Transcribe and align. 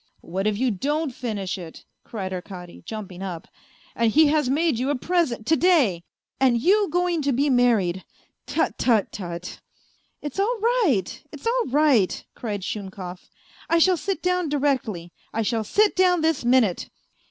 .""What 0.33 0.47
if 0.47 0.57
you 0.57 0.71
don't 0.71 1.13
finish 1.13 1.59
it?" 1.59 1.85
cried 2.05 2.33
Arkady, 2.33 2.81
jumping 2.87 3.21
up," 3.21 3.47
and 3.95 4.11
he 4.11 4.25
has 4.29 4.49
made 4.49 4.79
you 4.79 4.89
a 4.89 4.95
present 4.95 5.45
to 5.45 5.55
day! 5.55 6.03
And 6.39 6.59
you 6.59 6.89
going 6.89 7.21
to 7.21 7.31
be 7.31 7.51
married.... 7.51 8.03
Tut, 8.47 8.79
tut, 8.79 9.11
tut!..."" 9.11 9.61
It's 10.23 10.39
all 10.39 10.57
right, 10.59 11.23
it's 11.31 11.45
all 11.45 11.65
right," 11.67 12.25
cried 12.33 12.61
Shumkov," 12.63 13.29
I 13.69 13.77
shall 13.77 13.95
sit 13.95 14.23
down 14.23 14.49
directly, 14.49 15.13
I 15.35 15.43
shall 15.43 15.63
sit 15.63 15.95
down 15.95 16.21
this 16.21 16.43
minute." 16.43 16.89